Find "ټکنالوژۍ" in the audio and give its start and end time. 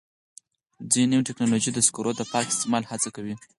1.27-1.71